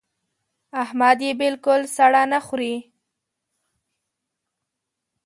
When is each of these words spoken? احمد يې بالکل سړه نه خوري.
احمد 0.83 1.19
يې 1.25 1.31
بالکل 1.41 1.81
سړه 1.97 2.23
نه 2.31 2.39
خوري. 2.45 2.75